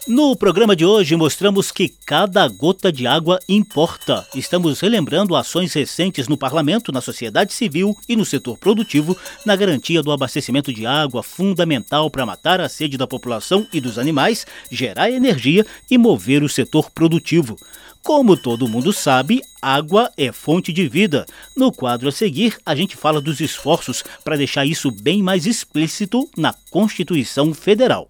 No 0.06 0.36
programa 0.36 0.76
de 0.76 0.86
hoje 0.86 1.16
mostramos 1.16 1.72
que 1.72 1.88
cada 1.88 2.46
gota 2.50 2.92
de 2.92 3.08
água 3.08 3.40
importa. 3.48 4.28
Estamos 4.36 4.82
relembrando 4.82 5.34
ações 5.34 5.72
recentes 5.72 6.28
no 6.28 6.36
parlamento, 6.36 6.92
na 6.92 7.00
sociedade 7.00 7.54
civil 7.54 7.98
e 8.08 8.14
no 8.14 8.26
setor 8.26 8.58
produtivo 8.58 9.16
na 9.46 9.56
garantia 9.56 10.04
do 10.04 10.12
abastecimento 10.12 10.74
de 10.74 10.86
água 10.86 11.24
fundamental 11.24 12.12
para 12.12 12.26
matar 12.26 12.60
a 12.60 12.68
sede 12.68 12.98
da 12.98 13.08
população 13.08 13.66
e 13.72 13.80
dos 13.80 13.98
animais, 13.98 14.46
gerar 14.70 15.10
energia 15.10 15.66
e 15.90 15.98
mover 15.98 16.44
o 16.44 16.50
setor 16.50 16.92
produtivo. 16.92 17.58
Como 18.04 18.36
todo 18.36 18.68
mundo 18.68 18.92
sabe, 18.92 19.42
água 19.62 20.12
é 20.18 20.34
fonte 20.34 20.74
de 20.74 20.86
vida. 20.86 21.26
No 21.56 21.72
quadro 21.72 22.10
a 22.10 22.12
seguir, 22.12 22.58
a 22.66 22.76
gente 22.76 22.98
fala 22.98 23.22
dos 23.22 23.40
esforços 23.40 24.04
para 24.22 24.36
deixar 24.36 24.66
isso 24.66 24.92
bem 24.92 25.24
mais 25.24 25.46
explícito 25.46 26.30
na 26.36 26.54
Constituição 26.70 27.54
Federal. 27.54 28.10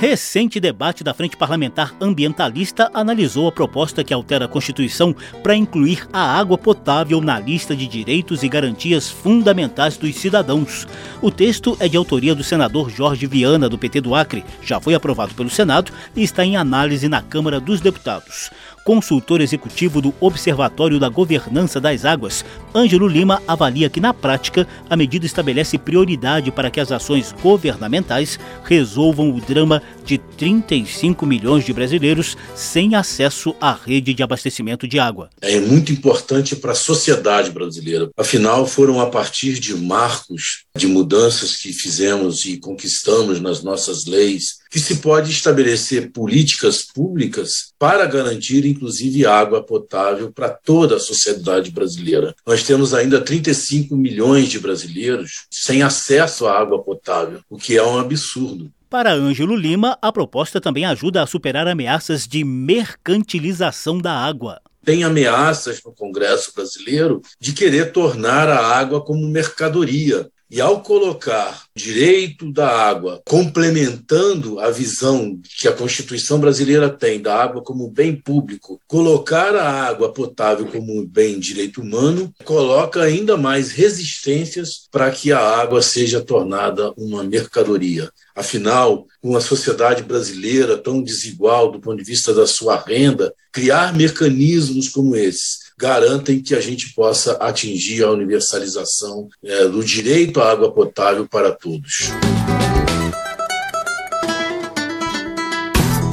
Recente 0.00 0.58
debate 0.58 1.04
da 1.04 1.12
Frente 1.12 1.36
Parlamentar 1.36 1.94
Ambientalista 2.00 2.90
analisou 2.94 3.46
a 3.46 3.52
proposta 3.52 4.02
que 4.02 4.14
altera 4.14 4.46
a 4.46 4.48
Constituição 4.48 5.14
para 5.42 5.54
incluir 5.54 6.08
a 6.10 6.38
água 6.38 6.56
potável 6.56 7.20
na 7.20 7.38
lista 7.38 7.76
de 7.76 7.86
direitos 7.86 8.42
e 8.42 8.48
garantias 8.48 9.10
fundamentais 9.10 9.98
dos 9.98 10.16
cidadãos. 10.16 10.88
O 11.20 11.30
texto 11.30 11.76
é 11.78 11.86
de 11.86 11.98
autoria 11.98 12.34
do 12.34 12.42
senador 12.42 12.88
Jorge 12.88 13.26
Viana, 13.26 13.68
do 13.68 13.76
PT 13.76 14.00
do 14.00 14.14
Acre, 14.14 14.42
já 14.62 14.80
foi 14.80 14.94
aprovado 14.94 15.34
pelo 15.34 15.50
Senado 15.50 15.92
e 16.16 16.22
está 16.22 16.46
em 16.46 16.56
análise 16.56 17.06
na 17.06 17.20
Câmara 17.20 17.60
dos 17.60 17.82
Deputados 17.82 18.50
consultor 18.84 19.40
executivo 19.40 20.00
do 20.00 20.14
Observatório 20.20 20.98
da 20.98 21.08
Governança 21.08 21.80
das 21.80 22.04
Águas, 22.04 22.44
Ângelo 22.74 23.08
Lima 23.08 23.42
avalia 23.46 23.90
que, 23.90 24.00
na 24.00 24.14
prática, 24.14 24.66
a 24.88 24.96
medida 24.96 25.26
estabelece 25.26 25.78
prioridade 25.78 26.50
para 26.50 26.70
que 26.70 26.80
as 26.80 26.92
ações 26.92 27.34
governamentais 27.42 28.38
resolvam 28.64 29.34
o 29.34 29.40
drama 29.40 29.82
de 30.04 30.18
35 30.18 31.26
milhões 31.26 31.64
de 31.64 31.72
brasileiros 31.72 32.36
sem 32.54 32.94
acesso 32.94 33.54
à 33.60 33.72
rede 33.72 34.14
de 34.14 34.22
abastecimento 34.22 34.86
de 34.86 34.98
água. 34.98 35.30
É 35.40 35.60
muito 35.60 35.92
importante 35.92 36.56
para 36.56 36.72
a 36.72 36.76
sociedade 36.76 37.50
brasileira. 37.50 38.10
Afinal, 38.16 38.66
foram 38.66 39.00
a 39.00 39.06
partir 39.06 39.58
de 39.58 39.74
marcos 39.74 40.64
de 40.76 40.86
mudanças 40.86 41.56
que 41.56 41.72
fizemos 41.72 42.44
e 42.44 42.58
conquistamos 42.58 43.40
nas 43.40 43.62
nossas 43.62 44.06
leis 44.06 44.60
que 44.70 44.78
se 44.78 44.96
pode 44.96 45.32
estabelecer 45.32 46.12
políticas 46.12 46.82
públicas 46.82 47.72
para 47.76 48.06
garantir, 48.06 48.64
inclusive, 48.70 49.26
água 49.26 49.62
potável 49.62 50.32
para 50.32 50.48
toda 50.48 50.96
a 50.96 51.00
sociedade 51.00 51.70
brasileira. 51.70 52.34
Nós 52.46 52.62
temos 52.62 52.94
ainda 52.94 53.20
35 53.20 53.96
milhões 53.96 54.48
de 54.48 54.58
brasileiros 54.58 55.46
sem 55.50 55.82
acesso 55.82 56.46
à 56.46 56.58
água 56.58 56.82
potável, 56.82 57.40
o 57.48 57.56
que 57.56 57.76
é 57.76 57.82
um 57.84 57.98
absurdo. 57.98 58.70
Para 58.88 59.12
Ângelo 59.12 59.54
Lima, 59.54 59.96
a 60.02 60.10
proposta 60.10 60.60
também 60.60 60.84
ajuda 60.84 61.22
a 61.22 61.26
superar 61.26 61.68
ameaças 61.68 62.26
de 62.26 62.42
mercantilização 62.42 63.98
da 63.98 64.12
água 64.12 64.60
tem 64.84 65.04
ameaças 65.04 65.82
no 65.84 65.92
Congresso 65.92 66.52
brasileiro 66.54 67.20
de 67.38 67.52
querer 67.52 67.92
tornar 67.92 68.48
a 68.48 68.58
água 68.58 69.00
como 69.00 69.26
mercadoria. 69.28 70.28
E 70.50 70.60
ao 70.60 70.82
colocar 70.82 71.66
direito 71.76 72.52
da 72.52 72.68
água, 72.68 73.22
complementando 73.24 74.58
a 74.58 74.68
visão 74.68 75.40
que 75.56 75.68
a 75.68 75.72
Constituição 75.72 76.40
brasileira 76.40 76.88
tem 76.88 77.20
da 77.20 77.40
água 77.40 77.62
como 77.62 77.88
bem 77.88 78.16
público, 78.16 78.80
colocar 78.88 79.54
a 79.54 79.70
água 79.86 80.12
potável 80.12 80.66
como 80.66 81.06
bem 81.06 81.38
direito 81.38 81.80
humano, 81.80 82.34
coloca 82.44 83.00
ainda 83.00 83.36
mais 83.36 83.70
resistências 83.70 84.88
para 84.90 85.12
que 85.12 85.30
a 85.30 85.38
água 85.38 85.80
seja 85.82 86.20
tornada 86.20 86.92
uma 86.96 87.22
mercadoria. 87.22 88.10
Afinal, 88.34 89.06
com 89.22 89.36
a 89.36 89.40
sociedade 89.40 90.02
brasileira 90.02 90.76
tão 90.76 91.00
desigual 91.00 91.70
do 91.70 91.78
ponto 91.78 91.98
de 91.98 92.04
vista 92.04 92.34
da 92.34 92.46
sua 92.46 92.76
renda, 92.76 93.32
criar 93.52 93.94
mecanismos 93.94 94.88
como 94.88 95.14
esses 95.14 95.59
garantem 95.80 96.42
que 96.42 96.54
a 96.54 96.60
gente 96.60 96.92
possa 96.92 97.32
atingir 97.40 98.04
a 98.04 98.10
universalização 98.10 99.30
é, 99.42 99.66
do 99.66 99.82
direito 99.82 100.38
à 100.38 100.50
água 100.50 100.70
potável 100.70 101.26
para 101.26 101.50
todos. 101.52 102.10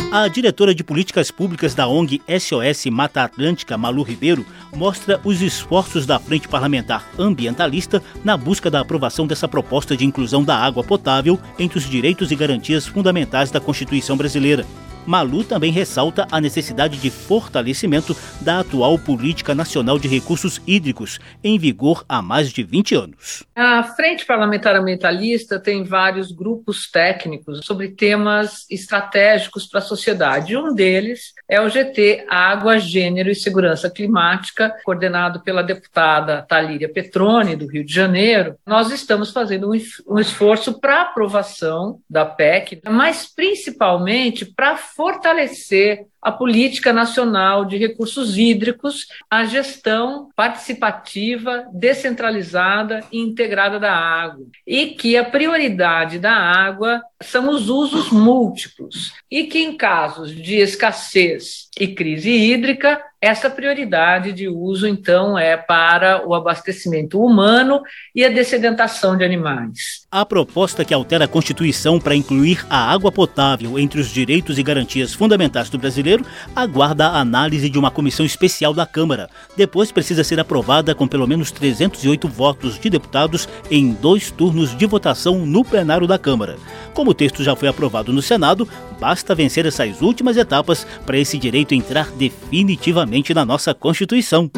A 0.09 0.25
diretora 0.29 0.73
de 0.73 0.85
políticas 0.85 1.29
públicas 1.29 1.75
da 1.75 1.85
ONG 1.85 2.21
SOS 2.39 2.85
Mata 2.85 3.23
Atlântica, 3.23 3.77
Malu 3.77 4.03
Ribeiro, 4.03 4.45
mostra 4.73 5.19
os 5.25 5.41
esforços 5.41 6.05
da 6.05 6.17
Frente 6.17 6.47
Parlamentar 6.47 7.05
Ambientalista 7.19 8.01
na 8.23 8.37
busca 8.37 8.71
da 8.71 8.79
aprovação 8.79 9.27
dessa 9.27 9.49
proposta 9.49 9.97
de 9.97 10.05
inclusão 10.05 10.45
da 10.45 10.55
água 10.55 10.81
potável 10.81 11.37
entre 11.59 11.77
os 11.77 11.89
direitos 11.89 12.31
e 12.31 12.37
garantias 12.37 12.87
fundamentais 12.87 13.51
da 13.51 13.59
Constituição 13.59 14.15
brasileira. 14.15 14.65
Malu 15.07 15.45
também 15.45 15.71
ressalta 15.71 16.27
a 16.29 16.41
necessidade 16.41 16.97
de 16.97 17.09
fortalecimento 17.09 18.15
da 18.41 18.59
atual 18.59 18.99
Política 18.99 19.55
Nacional 19.55 19.97
de 19.97 20.07
Recursos 20.07 20.61
Hídricos, 20.67 21.17
em 21.41 21.57
vigor 21.57 22.03
há 22.09 22.21
mais 22.21 22.51
de 22.51 22.61
20 22.61 22.95
anos. 22.95 23.43
A 23.55 23.83
Frente 23.83 24.25
Parlamentar 24.25 24.75
Ambientalista 24.75 25.59
tem 25.59 25.85
vários 25.85 26.31
grupos 26.31 26.91
técnicos 26.91 27.65
sobre 27.65 27.89
temas 27.89 28.65
estratégicos 28.69 29.65
para 29.65 29.79
a 29.79 29.83
sociedade. 29.83 30.57
Um 30.57 30.75
deles 30.75 31.33
é 31.47 31.61
o 31.61 31.69
GT 31.69 32.25
Água, 32.29 32.77
Gênero 32.77 33.29
e 33.29 33.35
Segurança 33.35 33.89
Climática, 33.89 34.75
coordenado 34.83 35.39
pela 35.39 35.63
deputada 35.63 36.41
Talíria 36.41 36.89
Petrone, 36.89 37.55
do 37.55 37.67
Rio 37.67 37.85
de 37.85 37.93
Janeiro. 37.93 38.55
Nós 38.65 38.91
estamos 38.91 39.31
fazendo 39.31 39.69
um 40.07 40.19
esforço 40.19 40.79
para 40.79 41.03
aprovação 41.03 41.99
da 42.09 42.25
PEC, 42.25 42.81
mas 42.85 43.25
principalmente 43.33 44.45
para 44.45 44.75
fortalecer 44.97 46.07
a 46.27 46.31
política 46.33 46.91
nacional 46.91 47.63
de 47.63 47.77
recursos 47.77 48.37
hídricos, 48.37 49.07
a 49.31 49.45
gestão 49.45 50.27
participativa, 50.35 51.65
descentralizada 51.71 53.01
e 53.13 53.21
integrada 53.21 53.79
da 53.79 53.93
água, 53.93 54.45
e 54.67 54.87
que 54.87 55.15
a 55.15 55.23
prioridade 55.23 56.19
da 56.19 56.33
água 56.33 57.01
são 57.21 57.49
os 57.49 57.69
usos 57.69 58.11
múltiplos, 58.11 59.13
e 59.31 59.45
que 59.45 59.59
em 59.59 59.77
casos 59.77 60.35
de 60.35 60.57
escassez 60.57 61.69
e 61.79 61.87
crise 61.87 62.29
hídrica, 62.29 63.01
essa 63.19 63.49
prioridade 63.49 64.31
de 64.31 64.47
uso, 64.47 64.87
então, 64.87 65.37
é 65.37 65.57
para 65.57 66.27
o 66.27 66.35
abastecimento 66.35 67.19
humano 67.19 67.81
e 68.13 68.23
a 68.23 68.29
dessedentação 68.29 69.17
de 69.17 69.23
animais. 69.23 70.05
A 70.11 70.23
proposta 70.23 70.85
que 70.85 70.93
altera 70.93 71.25
a 71.25 71.27
Constituição 71.27 71.99
para 71.99 72.15
incluir 72.15 72.63
a 72.69 72.91
água 72.91 73.11
potável 73.11 73.79
entre 73.79 73.99
os 73.99 74.09
direitos 74.09 74.59
e 74.59 74.63
garantias 74.63 75.13
fundamentais 75.13 75.69
do 75.69 75.79
brasileiro 75.79 76.16
Aguarda 76.55 77.07
a 77.07 77.19
análise 77.19 77.69
de 77.69 77.77
uma 77.77 77.91
comissão 77.91 78.25
especial 78.25 78.73
da 78.73 78.85
Câmara. 78.85 79.29
Depois 79.55 79.91
precisa 79.91 80.23
ser 80.23 80.39
aprovada 80.39 80.95
com 80.95 81.07
pelo 81.07 81.27
menos 81.27 81.51
308 81.51 82.27
votos 82.27 82.79
de 82.79 82.89
deputados 82.89 83.47
em 83.69 83.91
dois 83.91 84.31
turnos 84.31 84.75
de 84.75 84.85
votação 84.85 85.45
no 85.45 85.63
plenário 85.63 86.07
da 86.07 86.17
Câmara. 86.17 86.57
Como 86.93 87.11
o 87.11 87.13
texto 87.13 87.43
já 87.43 87.55
foi 87.55 87.67
aprovado 87.67 88.11
no 88.11 88.21
Senado, 88.21 88.67
basta 88.99 89.35
vencer 89.35 89.65
essas 89.65 90.01
últimas 90.01 90.37
etapas 90.37 90.85
para 91.05 91.17
esse 91.17 91.37
direito 91.37 91.73
entrar 91.73 92.09
definitivamente 92.11 93.33
na 93.33 93.45
nossa 93.45 93.73
Constituição. 93.73 94.49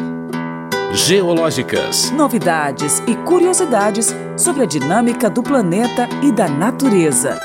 Geológicas. 0.92 2.10
Novidades 2.10 3.00
e 3.06 3.14
curiosidades 3.14 4.12
sobre 4.36 4.64
a 4.64 4.66
dinâmica 4.66 5.30
do 5.30 5.40
planeta 5.40 6.08
e 6.20 6.32
da 6.32 6.48
natureza. 6.48 7.38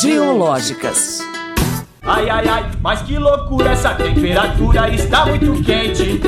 Geológicas. 0.00 1.20
Ai, 2.06 2.30
ai, 2.30 2.48
ai, 2.48 2.64
mas 2.80 3.02
que 3.02 3.18
loucura, 3.18 3.70
essa 3.70 3.94
temperatura 3.94 4.88
está 4.90 5.26
muito 5.26 5.62
quente. 5.64 6.20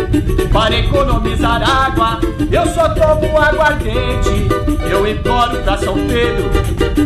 Para 0.52 0.76
economizar 0.76 1.62
água, 1.62 2.18
eu 2.50 2.66
só 2.66 2.88
tomo 2.88 3.38
aguardente. 3.38 4.48
Eu 4.90 5.06
imploro 5.06 5.56
pra 5.62 5.78
São 5.78 5.94
Pedro, 5.94 6.50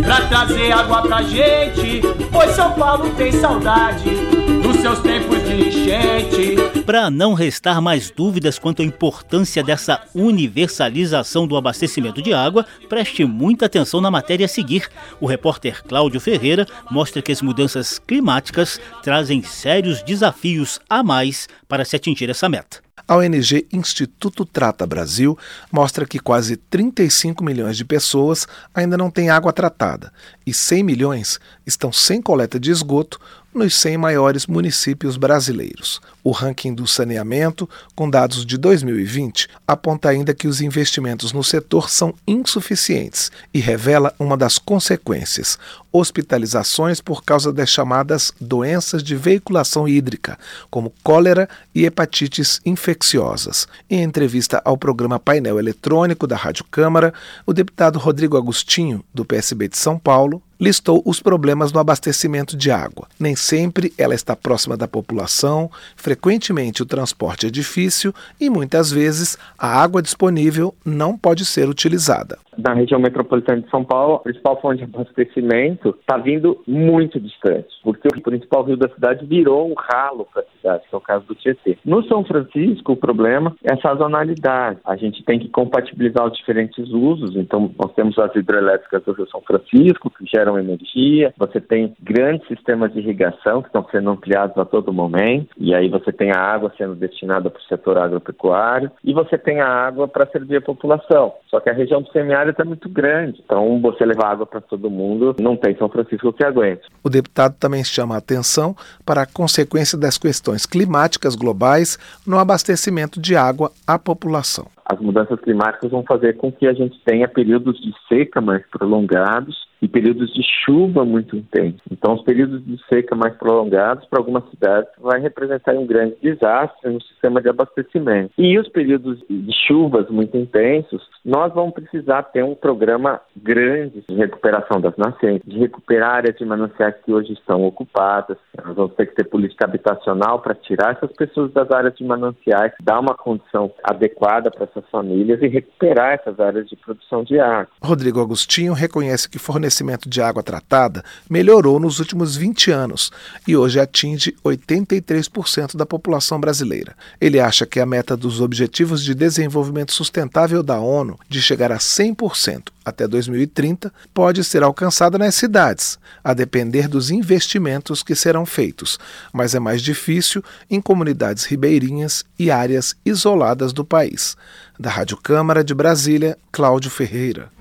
pra 0.03 0.21
trazer 0.23 0.73
água 0.73 1.03
pra 1.03 1.23
gente. 1.23 2.01
Pois 2.31 2.51
São 2.53 2.73
Paulo 2.73 3.11
tem 3.11 3.31
saudade 3.33 4.42
seus 4.83 4.99
tempos 4.99 5.39
de 5.45 5.69
enchente. 5.69 6.83
Para 6.85 7.09
não 7.09 7.35
restar 7.35 7.81
mais 7.81 8.11
dúvidas 8.11 8.59
quanto 8.59 8.83
à 8.83 8.85
importância 8.85 9.63
dessa 9.63 10.03
universalização 10.13 11.47
do 11.47 11.57
abastecimento 11.57 12.21
de 12.21 12.35
água, 12.35 12.67
preste 12.89 13.25
muita 13.25 13.67
atenção 13.67 14.01
na 14.01 14.11
matéria 14.11 14.47
a 14.47 14.49
seguir. 14.49 14.89
O 15.21 15.27
repórter 15.27 15.85
Cláudio 15.85 16.19
Ferreira 16.19 16.67
mostra 16.91 17.23
que 17.23 17.31
as 17.31 17.41
mudanças 17.41 18.01
climáticas 18.01 18.81
trazem 19.05 19.41
sérios 19.45 20.03
desafios 20.03 20.81
a 20.91 21.01
mais 21.01 21.49
para 21.69 21.85
se 21.85 21.95
atingir 21.95 22.29
essa 22.29 22.49
meta. 22.49 22.81
A 23.07 23.17
ONG 23.17 23.67
Instituto 23.73 24.45
Trata 24.45 24.87
Brasil 24.87 25.37
mostra 25.71 26.07
que 26.07 26.19
quase 26.19 26.57
35 26.57 27.43
milhões 27.43 27.77
de 27.77 27.85
pessoas 27.85 28.47
ainda 28.75 28.97
não 28.97 29.11
têm 29.11 29.29
água 29.29 29.53
tratada 29.53 30.13
e 30.47 30.55
100 30.55 30.83
milhões 30.83 31.41
estão 31.67 31.93
sem 31.93 32.23
coleta 32.23 32.61
de 32.61 32.71
esgoto 32.71 33.19
nos 33.55 33.75
100 33.75 33.99
maiores 33.99 34.47
municípios 34.47 35.17
brasileiros. 35.17 36.01
O 36.25 36.31
ranking 36.31 36.73
do 36.73 36.87
saneamento, 36.87 37.69
com 37.95 38.09
dados 38.09 38.47
de 38.47 38.57
2020, 38.57 39.49
aponta 39.67 40.09
ainda 40.09 40.33
que 40.33 40.47
os 40.47 40.61
investimentos 40.61 41.33
no 41.33 41.43
setor 41.43 41.91
são 41.91 42.15
insuficientes 42.27 43.31
e 43.53 43.59
revela 43.59 44.15
uma 44.19 44.37
das 44.37 44.59
consequências: 44.59 45.59
hospitalizações 45.93 47.01
por 47.01 47.25
causa 47.25 47.53
das 47.53 47.69
chamadas 47.69 48.33
doenças 48.41 49.03
de 49.03 49.17
veiculação 49.17 49.89
hídrica, 49.89 50.39
como 50.71 50.93
cólera 51.03 51.49
e 51.75 51.85
hepatites 51.85 52.61
infecciosas. 52.65 53.67
Em 53.91 54.03
entrevista 54.03 54.63
ao 54.65 54.77
programa 54.77 55.19
Painel 55.19 55.59
Eletrônico 55.59 56.27
da 56.27 56.37
Rádio 56.37 56.65
Câmara, 56.71 57.13
o 57.45 57.53
deputado 57.53 57.99
Rodrigo 57.99 58.37
Agostinho, 58.37 59.05
do 59.13 59.25
PSB 59.25 59.69
de 59.69 59.77
São 59.77 59.99
Paulo, 59.99 60.41
listou 60.63 61.03
os 61.05 61.19
problemas 61.19 61.73
no 61.73 61.81
abastecimento 61.81 62.57
de 62.57 62.71
água. 62.71 63.09
Nem 63.19 63.35
sempre 63.35 63.93
ela 63.99 64.15
está 64.15 64.37
próxima 64.37 64.77
da 64.77 64.87
população, 64.87 65.69
frequentemente 65.97 66.85
o 66.85 66.87
transporte 66.87 67.49
é 67.49 67.51
difícil 67.51 68.15
e 68.39 68.49
muitas 68.49 68.89
vezes 68.89 69.37
a 69.59 69.67
água 69.67 70.01
disponível 70.01 70.73
não 70.85 71.19
pode 71.19 71.45
ser 71.45 71.69
utilizada. 71.69 72.39
Na 72.57 72.75
região 72.75 73.01
metropolitana 73.01 73.63
de 73.63 73.71
São 73.71 73.83
Paulo, 73.83 74.17
a 74.17 74.19
principal 74.19 74.61
fonte 74.61 74.85
de 74.85 74.85
abastecimento 74.85 75.97
está 76.01 76.19
vindo 76.19 76.61
muito 76.67 77.19
distante, 77.19 77.69
porque 77.83 78.09
o 78.09 78.21
principal 78.21 78.63
rio 78.65 78.77
da 78.77 78.91
cidade 78.91 79.25
virou 79.25 79.71
um 79.71 79.75
ralo 79.75 80.27
para 80.31 80.43
a 80.43 80.45
cidade, 80.57 80.83
que 80.89 80.95
é 80.95 80.99
o 80.99 81.01
caso 81.01 81.25
do 81.27 81.35
Tietê. 81.35 81.79
No 81.83 82.05
São 82.05 82.23
Francisco, 82.25 82.93
o 82.93 82.97
problema 82.97 83.57
é 83.65 83.73
a 83.73 83.81
sazonalidade. 83.81 84.81
A 84.85 84.97
gente 84.97 85.25
tem 85.25 85.39
que 85.39 85.49
compatibilizar 85.49 86.27
os 86.27 86.37
diferentes 86.37 86.91
usos, 86.91 87.37
então 87.37 87.71
nós 87.79 87.95
temos 87.95 88.19
as 88.19 88.35
hidrelétricas 88.37 89.03
do 89.05 89.13
Rio 89.13 89.29
São 89.31 89.41
Francisco, 89.41 90.11
que 90.11 90.27
geram 90.27 90.59
energia, 90.59 91.33
você 91.39 91.59
tem 91.59 91.95
grandes 92.03 92.47
sistemas 92.49 92.93
de 92.93 92.99
irrigação 92.99 93.63
que 93.63 93.69
estão 93.69 93.87
sendo 93.91 94.11
ampliados 94.11 94.59
a 94.59 94.67
todo 94.67 94.93
momento, 94.93 95.49
e 95.57 95.75
aí 95.75 95.89
você 95.89 96.13
tem 96.13 96.31
a 96.31 96.39
água 96.39 96.71
sendo 96.77 96.95
destinada 96.95 97.49
para 97.49 97.61
o 97.61 97.65
setor 97.65 97.97
agropecuário, 97.97 98.91
e 99.03 99.15
você 99.15 99.39
tem 99.39 99.61
a 99.61 99.69
água 99.69 100.07
para 100.07 100.27
servir 100.27 100.59
a 100.59 100.61
população. 100.61 101.33
Só 101.49 101.59
que 101.59 101.71
a 101.71 101.75
região 101.75 102.03
do 102.03 102.11
semiárido 102.13 102.42
área 102.43 102.51
está 102.51 102.65
muito 102.65 102.89
grande. 102.89 103.43
Então, 103.45 103.81
você 103.81 104.05
levar 104.05 104.33
água 104.33 104.47
para 104.47 104.61
todo 104.61 104.91
mundo, 104.91 105.35
não 105.41 105.57
tem 105.57 105.77
São 105.77 105.89
Francisco 105.89 106.33
que 106.33 106.45
aguente. 106.45 106.83
O 107.03 107.09
deputado 107.09 107.57
também 107.59 107.83
chama 107.83 108.15
a 108.15 108.19
atenção 108.19 108.77
para 109.05 109.23
a 109.23 109.27
consequência 109.27 109.97
das 109.97 110.19
questões 110.19 110.67
climáticas 110.67 111.35
globais 111.35 111.99
no 112.27 112.39
abastecimento 112.39 113.21
de 113.21 113.35
água 113.37 113.73
à 113.87 113.99
população. 113.99 114.67
As 114.85 114.99
mudanças 115.01 115.39
climáticas 115.41 115.91
vão 115.91 116.03
fazer 116.03 116.37
com 116.37 116.51
que 116.51 116.67
a 116.67 116.73
gente 116.73 116.99
tenha 117.05 117.29
períodos 117.29 117.81
de 117.81 117.93
seca 118.09 118.41
mais 118.41 118.65
prolongados 118.69 119.71
e 119.83 119.89
períodos 119.89 120.33
de 120.33 120.43
chuva 120.65 121.05
muito 121.05 121.37
intensos. 121.37 121.83
Então, 121.91 122.15
os 122.15 122.23
períodos 122.23 122.65
de 122.65 122.79
seca 122.87 123.17
mais 123.17 123.35
prolongados 123.35 124.07
para 124.07 124.21
algumas 124.21 124.49
cidades 124.49 124.89
vai 124.99 125.21
representar 125.21 125.75
um 125.75 125.85
grande 125.85 126.17
desastre 126.23 126.89
no 126.89 127.03
sistema 127.03 127.43
de 127.43 127.49
abastecimento. 127.49 128.33
E 128.39 128.57
os 128.59 128.69
períodos 128.69 129.19
de 129.29 129.53
chuvas 129.67 130.09
muito 130.09 130.37
intensos, 130.37 131.03
nós 131.25 131.53
vamos 131.53 131.75
precisar 131.75 132.23
ter 132.25 132.45
um 132.45 132.55
programa 132.55 133.21
grande 133.37 134.05
de 134.09 134.15
recuperação 134.15 134.81
das 134.81 134.97
nascentes, 134.97 135.49
de 135.51 135.59
recuperar 135.59 136.17
áreas 136.17 136.37
de 136.37 136.45
mananciais 136.45 136.95
que 137.05 137.13
hoje 137.13 137.33
estão 137.33 137.65
ocupadas. 137.65 138.37
Nós 138.65 138.77
vamos 138.77 138.95
ter 138.95 139.07
que 139.07 139.17
ter 139.17 139.25
política 139.25 139.65
habitacional 139.65 140.39
para 140.41 140.55
tirar 140.55 140.93
essas 140.93 141.11
pessoas 141.17 141.53
das 141.53 141.69
áreas 141.73 141.95
de 141.97 142.05
mananciais, 142.05 142.73
dar 142.81 143.01
uma 143.01 143.15
condição 143.15 143.73
adequada 143.83 144.51
para 144.51 144.69
essas 144.75 144.89
famílias 144.91 145.41
e 145.43 145.49
recuperar 145.49 146.15
essas 146.15 146.39
áreas 146.39 146.69
de 146.69 146.77
produção 146.77 147.25
de 147.25 147.39
água. 147.39 147.69
Rodrigo 147.83 148.21
Agostinho 148.21 148.73
reconhece 148.73 149.29
que 149.29 149.39
fornecer 149.39 149.63
fornecimento 149.63 150.09
de 150.09 150.21
água 150.21 150.43
tratada 150.43 151.05
melhorou 151.31 151.79
nos 151.79 151.99
últimos 152.01 152.37
20 152.37 152.71
anos 152.71 153.11
e 153.47 153.57
hoje 153.57 153.79
atinge 153.79 154.35
83% 154.45 155.77
da 155.77 155.87
população 155.87 156.41
brasileira. 156.41 156.95
Ele 157.21 157.39
acha 157.39 157.65
que 157.65 157.81
a 157.81 157.87
meta 157.87 158.17
dos 158.17 158.41
Objetivos 158.41 159.05
de 159.05 159.15
Desenvolvimento 159.15 159.93
Sustentável 159.93 160.63
da 160.63 160.81
ONU, 160.81 161.19
de 161.29 161.41
chegar 161.41 161.71
a 161.71 161.79
100% 161.79 162.71
até 162.85 163.07
2030, 163.07 163.93
pode 164.13 164.43
ser 164.43 164.63
alcançada 164.63 165.17
nas 165.17 165.35
cidades, 165.35 165.99
a 166.25 166.35
depender 166.35 166.89
dos 166.89 167.11
investimentos 167.11 168.03
que 168.03 168.15
serão 168.15 168.45
feitos, 168.45 168.99
mas 169.33 169.55
é 169.55 169.61
mais 169.61 169.81
difícil 169.81 170.43
em 170.69 170.81
comunidades 170.81 171.45
ribeirinhas 171.45 172.25
e 172.39 172.51
áreas 172.51 172.97
isoladas 173.05 173.73
do 173.73 173.85
país. 173.85 174.37
Da 174.83 174.91
Rádio 174.91 175.17
Câmara 175.17 175.63
de 175.63 175.73
Brasília, 175.73 176.37
Cláudio 176.51 176.91
Ferreira. 176.91 177.53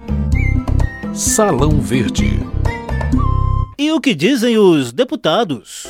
Salão 1.14 1.80
Verde. 1.80 2.40
E 3.78 3.92
o 3.92 4.02
que 4.02 4.16
dizem 4.16 4.58
os 4.58 4.92
deputados? 4.92 5.86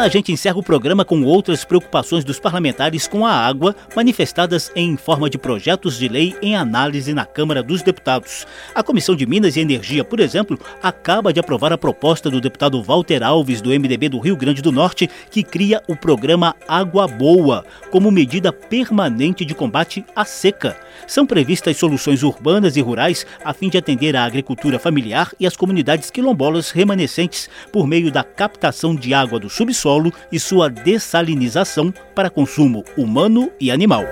A 0.00 0.08
gente 0.08 0.32
encerra 0.32 0.56
o 0.56 0.62
programa 0.62 1.04
com 1.04 1.22
outras 1.24 1.62
preocupações 1.62 2.24
dos 2.24 2.40
parlamentares 2.40 3.06
com 3.06 3.26
a 3.26 3.32
água, 3.32 3.76
manifestadas 3.94 4.72
em 4.74 4.96
forma 4.96 5.28
de 5.28 5.36
projetos 5.36 5.98
de 5.98 6.08
lei 6.08 6.34
em 6.40 6.56
análise 6.56 7.12
na 7.12 7.26
Câmara 7.26 7.62
dos 7.62 7.82
Deputados. 7.82 8.46
A 8.74 8.82
Comissão 8.82 9.14
de 9.14 9.26
Minas 9.26 9.56
e 9.56 9.60
Energia, 9.60 10.02
por 10.02 10.18
exemplo, 10.18 10.58
acaba 10.82 11.34
de 11.34 11.40
aprovar 11.40 11.70
a 11.70 11.78
proposta 11.78 12.30
do 12.30 12.40
deputado 12.40 12.82
Walter 12.82 13.22
Alves, 13.22 13.60
do 13.60 13.68
MDB 13.68 14.08
do 14.08 14.18
Rio 14.18 14.36
Grande 14.36 14.62
do 14.62 14.72
Norte, 14.72 15.08
que 15.30 15.42
cria 15.42 15.82
o 15.86 15.94
programa 15.94 16.56
Água 16.66 17.06
Boa, 17.06 17.62
como 17.90 18.10
medida 18.10 18.50
permanente 18.50 19.44
de 19.44 19.54
combate 19.54 20.02
à 20.16 20.24
seca. 20.24 20.78
São 21.06 21.26
previstas 21.26 21.76
soluções 21.76 22.22
urbanas 22.22 22.76
e 22.76 22.80
rurais 22.80 23.26
a 23.44 23.52
fim 23.52 23.68
de 23.68 23.76
atender 23.76 24.16
a 24.16 24.24
agricultura 24.24 24.78
familiar 24.78 25.30
e 25.38 25.46
as 25.46 25.56
comunidades 25.56 26.10
quilombolas 26.10 26.70
remanescentes 26.70 27.50
por 27.70 27.86
meio 27.86 28.10
da 28.10 28.24
captação 28.24 28.94
de 28.94 29.12
água 29.12 29.38
do 29.38 29.50
subsolo 29.50 29.89
solo 29.90 30.12
e 30.30 30.38
sua 30.38 30.70
dessalinização 30.70 31.92
para 32.14 32.30
consumo 32.30 32.84
humano 32.96 33.50
e 33.60 33.72
animal. 33.72 34.04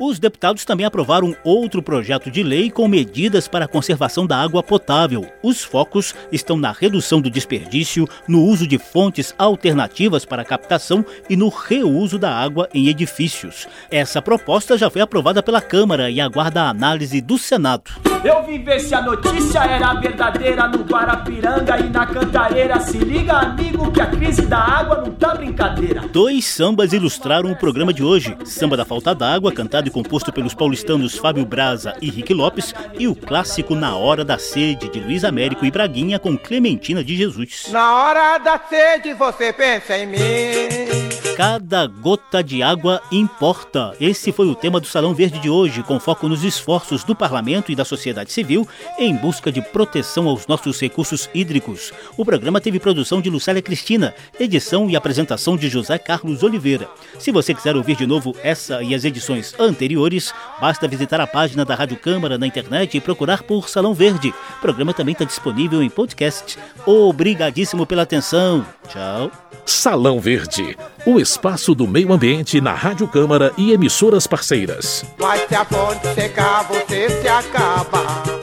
Os 0.00 0.20
deputados 0.20 0.64
também 0.64 0.86
aprovaram 0.86 1.34
outro 1.42 1.82
projeto 1.82 2.30
de 2.30 2.42
lei 2.42 2.70
com 2.70 2.86
medidas 2.86 3.48
para 3.48 3.64
a 3.64 3.68
conservação 3.68 4.26
da 4.26 4.36
água 4.36 4.62
potável. 4.62 5.26
Os 5.42 5.64
focos 5.64 6.14
estão 6.30 6.56
na 6.56 6.70
redução 6.70 7.20
do 7.20 7.28
desperdício, 7.28 8.08
no 8.28 8.42
uso 8.42 8.66
de 8.66 8.78
fontes 8.78 9.34
alternativas 9.36 10.24
para 10.24 10.42
a 10.42 10.44
captação 10.44 11.04
e 11.28 11.36
no 11.36 11.48
reuso 11.48 12.16
da 12.16 12.32
água 12.32 12.68
em 12.72 12.86
edifícios. 12.88 13.66
Essa 13.90 14.22
proposta 14.22 14.78
já 14.78 14.88
foi 14.88 15.00
aprovada 15.00 15.42
pela 15.42 15.60
Câmara 15.60 16.08
e 16.10 16.20
aguarda 16.20 16.62
a 16.62 16.68
análise 16.70 17.20
do 17.20 17.36
Senado. 17.36 17.90
Eu 18.24 18.44
vim 18.44 18.62
ver 18.62 18.80
se 18.80 18.94
a 18.94 19.02
notícia 19.02 19.60
era 19.60 19.94
verdadeira 19.94 20.66
no 20.66 20.78
Guarapiranga 20.82 21.78
e 21.78 21.88
na 21.88 22.04
Cantareira. 22.06 22.80
Se 22.80 22.98
liga, 22.98 23.34
amigo, 23.34 23.92
que 23.92 24.00
a 24.00 24.06
crise 24.06 24.42
da 24.42 24.58
água 24.58 25.02
não 25.02 25.12
tá 25.12 25.34
brincadeira. 25.36 26.02
Dois 26.12 26.44
sambas 26.44 26.92
ilustraram 26.92 27.50
o 27.52 27.56
programa 27.56 27.92
de 27.92 28.02
hoje: 28.02 28.36
Samba 28.44 28.76
da 28.76 28.84
Falta 28.84 29.14
d'Água, 29.14 29.52
cantado 29.52 29.87
original 29.88 29.88
e 29.88 29.90
composto 29.90 30.32
pelos 30.32 30.54
paulistanos 30.54 31.16
Fábio 31.16 31.44
Braza 31.44 31.96
e 32.00 32.10
Rick 32.10 32.32
Lopes, 32.32 32.74
e 32.98 33.08
o 33.08 33.14
clássico 33.14 33.74
Na 33.74 33.96
Hora 33.96 34.24
da 34.24 34.38
Sede, 34.38 34.88
de 34.88 35.00
Luiz 35.00 35.24
Américo 35.24 35.64
e 35.64 35.70
Braguinha 35.70 36.18
com 36.18 36.36
Clementina 36.36 37.02
de 37.02 37.16
Jesus. 37.16 37.68
Na 37.70 37.96
hora 37.96 38.38
da 38.38 38.60
sede 38.68 39.14
você 39.14 39.52
pensa 39.52 39.98
em 39.98 40.06
mim. 40.06 41.27
Cada 41.38 41.86
gota 41.86 42.42
de 42.42 42.64
água 42.64 43.00
importa. 43.12 43.94
Esse 44.00 44.32
foi 44.32 44.48
o 44.48 44.56
tema 44.56 44.80
do 44.80 44.88
Salão 44.88 45.14
Verde 45.14 45.38
de 45.38 45.48
hoje, 45.48 45.84
com 45.84 46.00
foco 46.00 46.28
nos 46.28 46.42
esforços 46.42 47.04
do 47.04 47.14
parlamento 47.14 47.70
e 47.70 47.76
da 47.76 47.84
sociedade 47.84 48.32
civil 48.32 48.66
em 48.98 49.14
busca 49.14 49.52
de 49.52 49.62
proteção 49.62 50.26
aos 50.26 50.48
nossos 50.48 50.80
recursos 50.80 51.30
hídricos. 51.32 51.92
O 52.16 52.24
programa 52.24 52.60
teve 52.60 52.80
produção 52.80 53.20
de 53.20 53.30
Lucélia 53.30 53.62
Cristina, 53.62 54.16
edição 54.40 54.90
e 54.90 54.96
apresentação 54.96 55.56
de 55.56 55.68
José 55.68 55.96
Carlos 55.96 56.42
Oliveira. 56.42 56.88
Se 57.20 57.30
você 57.30 57.54
quiser 57.54 57.76
ouvir 57.76 57.94
de 57.94 58.04
novo 58.04 58.34
essa 58.42 58.82
e 58.82 58.92
as 58.92 59.04
edições 59.04 59.54
anteriores, 59.60 60.34
basta 60.60 60.88
visitar 60.88 61.20
a 61.20 61.26
página 61.28 61.64
da 61.64 61.76
Rádio 61.76 61.98
Câmara 61.98 62.36
na 62.36 62.48
internet 62.48 62.96
e 62.96 63.00
procurar 63.00 63.44
por 63.44 63.68
Salão 63.68 63.94
Verde. 63.94 64.34
O 64.56 64.60
programa 64.60 64.92
também 64.92 65.12
está 65.12 65.24
disponível 65.24 65.84
em 65.84 65.88
podcast. 65.88 66.58
Obrigadíssimo 66.84 67.86
pela 67.86 68.02
atenção. 68.02 68.66
Tchau. 68.88 69.30
Salão 69.64 70.18
Verde, 70.18 70.76
o 71.04 71.20
espaço 71.28 71.74
do 71.74 71.86
meio 71.86 72.12
ambiente 72.12 72.60
na 72.60 72.72
Rádio 72.72 73.06
Câmara 73.06 73.52
e 73.56 73.72
emissoras 73.72 74.26
parceiras. 74.26 75.04
Mas 75.18 75.46
se 75.46 75.54
a 75.54 75.64
fonte 75.64 76.06
secar, 76.14 76.64
você 76.64 77.10
se. 77.10 78.37